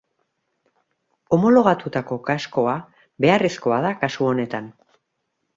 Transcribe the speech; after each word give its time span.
Homologatutako 1.37 2.19
kaskoa 2.31 2.75
beharrezkoa 3.27 3.81
da 3.87 3.93
kasu 4.03 4.29
honetan. 4.33 4.73